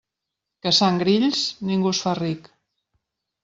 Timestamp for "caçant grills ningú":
0.67-1.95